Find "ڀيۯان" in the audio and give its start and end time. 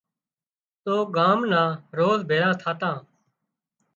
2.29-2.51